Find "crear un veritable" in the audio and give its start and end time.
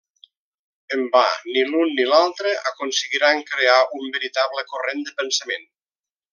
3.53-4.67